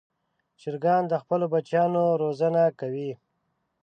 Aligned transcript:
چرګان 0.61 1.03
د 1.07 1.13
خپلو 1.21 1.45
بچیانو 1.53 2.03
روزنه 2.21 2.63
کوي. 2.79 3.11